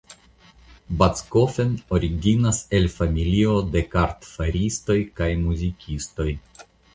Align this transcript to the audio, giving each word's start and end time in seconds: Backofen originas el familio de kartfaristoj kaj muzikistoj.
Backofen 1.01 1.83
originas 1.97 2.59
el 2.77 2.89
familio 2.93 3.53
de 3.75 3.85
kartfaristoj 3.97 4.97
kaj 5.21 5.29
muzikistoj. 5.45 6.29